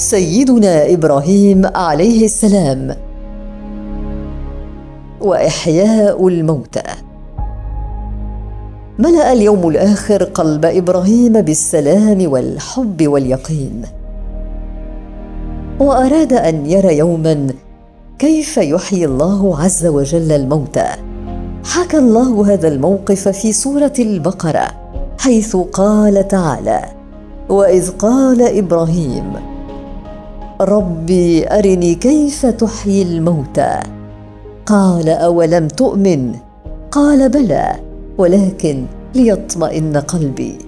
سيدنا 0.00 0.92
إبراهيم 0.92 1.66
عليه 1.74 2.24
السلام. 2.24 2.96
وإحياء 5.20 6.28
الموتى. 6.28 6.82
ملأ 8.98 9.32
اليوم 9.32 9.68
الآخر 9.68 10.24
قلب 10.24 10.64
إبراهيم 10.64 11.32
بالسلام 11.32 12.32
والحب 12.32 13.06
واليقين. 13.06 13.82
وأراد 15.80 16.32
أن 16.32 16.66
يرى 16.66 16.98
يوما 16.98 17.46
كيف 18.18 18.56
يحيي 18.56 19.04
الله 19.04 19.62
عز 19.62 19.86
وجل 19.86 20.32
الموتى. 20.32 20.88
حكى 21.64 21.98
الله 21.98 22.52
هذا 22.52 22.68
الموقف 22.68 23.28
في 23.28 23.52
سورة 23.52 23.92
البقرة 23.98 24.66
حيث 25.18 25.56
قال 25.56 26.28
تعالى 26.28 26.84
وإذ 27.48 27.90
قال 27.90 28.58
إبراهيم 28.58 29.49
ربي 30.60 31.48
أرني 31.48 31.94
كيف 31.94 32.46
تحيي 32.46 33.02
الموتى. 33.02 33.80
قال 34.66 35.08
أولم 35.08 35.68
تؤمن؟ 35.68 36.34
قال 36.90 37.28
بلى 37.28 37.76
ولكن 38.18 38.84
ليطمئن 39.14 39.96
قلبي. 39.96 40.58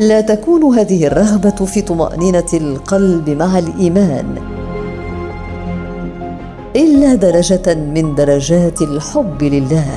لا 0.00 0.20
تكون 0.20 0.78
هذه 0.78 1.06
الرغبه 1.06 1.64
في 1.64 1.80
طمأنينة 1.80 2.50
القلب 2.54 3.30
مع 3.30 3.58
الإيمان. 3.58 4.26
إلا 6.76 7.14
درجة 7.14 7.74
من 7.74 8.14
درجات 8.14 8.82
الحب 8.82 9.42
لله. 9.42 9.94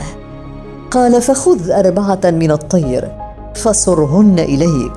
قال 0.92 1.22
فخذ 1.22 1.72
أربعة 1.72 2.22
من 2.26 2.52
الطير 2.52 3.12
فصرهن 3.56 4.40
إليك 4.40 4.94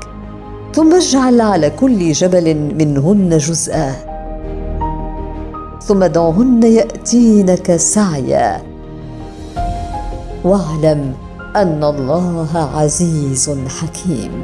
ثم 0.75 0.95
اجعل 0.95 1.41
على 1.41 1.70
كل 1.70 2.12
جبل 2.12 2.55
منهن 2.79 3.39
جزءا. 3.39 4.16
ثم 5.87 6.05
دعهن 6.05 6.62
يأتينك 6.62 7.77
سعيا. 7.77 8.62
واعلم 10.45 11.15
أن 11.56 11.84
الله 11.84 12.70
عزيز 12.75 13.59
حكيم. 13.69 14.43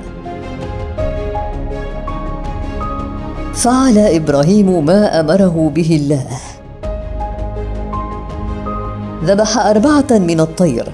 فعل 3.55 3.99
إبراهيم 3.99 4.87
ما 4.87 5.21
أمره 5.21 5.71
به 5.75 5.99
الله. 6.01 6.27
ذبح 9.25 9.59
أربعة 9.59 10.11
من 10.11 10.41
الطير 10.41 10.93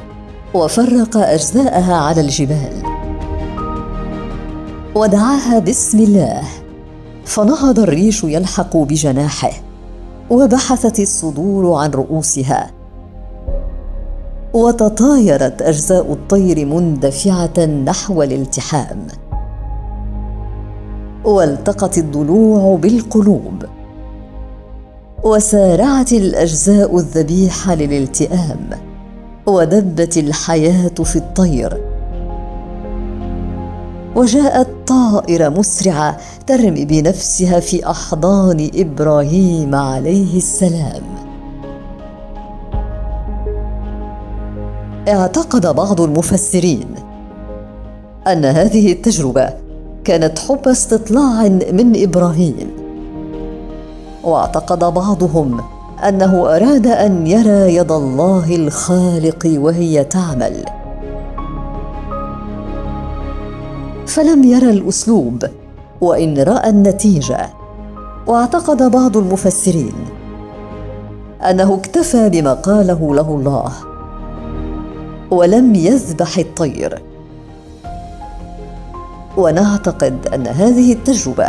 وفرق 0.55 1.17
أجزاءها 1.17 1.95
على 1.95 2.21
الجبال. 2.21 2.83
ودعاها 4.95 5.59
باسم 5.59 5.99
الله. 5.99 6.43
فنهض 7.25 7.79
الريش 7.79 8.25
يلحق 8.25 8.77
بجناحه. 8.77 9.68
وبحثت 10.31 11.01
الصدور 11.01 11.75
عن 11.75 11.91
رؤوسها. 11.91 12.71
وتطايرت 14.55 15.63
أجزاء 15.63 16.13
الطير 16.13 16.67
مندفعة 16.67 17.67
نحو 17.67 18.23
الالتحام. 18.23 19.07
والتقت 21.25 21.99
الضلوع 21.99 22.77
بالقلوب. 22.77 23.65
وسارعت 25.25 26.13
الأجزاء 26.13 26.97
الذبيحة 26.97 27.75
للالتئام. 27.75 28.71
ودبت 29.47 30.17
الحياة 30.17 31.05
في 31.05 31.17
الطير. 31.17 31.88
وجاءت 34.19 34.69
طائرة 34.87 35.49
مسرعة 35.49 36.17
ترمي 36.47 36.85
بنفسها 36.85 37.61
في 37.61 37.91
أحضان 37.91 38.71
إبراهيم 38.75 39.75
عليه 39.75 40.37
السلام. 40.37 41.03
اعتقد 45.09 45.67
بعض 45.77 46.01
المفسرين 46.01 46.87
أن 48.27 48.45
هذه 48.45 48.93
التجربة 48.93 49.49
كانت 50.05 50.39
حب 50.39 50.69
استطلاع 50.69 51.49
من 51.49 52.03
إبراهيم 52.03 52.71
واعتقد 54.25 54.79
بعضهم 54.79 55.61
أنه 56.09 56.57
أراد 56.57 56.87
أن 56.87 57.27
يرى 57.27 57.75
يد 57.75 57.93
الله 57.93 58.57
الخالق 58.57 59.47
وهي 59.47 60.05
تعمل. 60.05 60.78
فلم 64.09 64.45
يرى 64.45 64.71
الأسلوب 64.71 65.45
وإن 66.01 66.39
رأى 66.39 66.71
النتيجة. 66.71 67.51
واعتقد 68.27 68.91
بعض 68.91 69.17
المفسرين 69.17 69.95
أنه 71.51 71.75
اكتفى 71.75 72.29
بما 72.29 72.55
قاله 72.55 73.15
له 73.15 73.29
الله 73.29 73.73
ولم 75.31 75.75
يذبح 75.75 76.39
الطير. 76.39 77.03
ونعتقد 79.37 80.29
أن 80.35 80.47
هذه 80.47 80.93
التجربة 80.93 81.47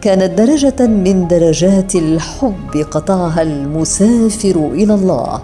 كانت 0.00 0.38
درجة 0.38 0.86
من 0.86 1.28
درجات 1.28 1.94
الحب 1.94 2.76
قطعها 2.90 3.42
المسافر 3.42 4.70
إلى 4.72 4.94
الله. 4.94 5.40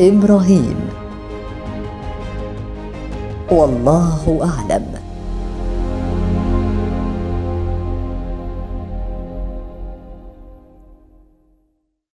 إبراهيم 0.00 1.05
والله 3.50 4.40
أعلم. 4.42 5.05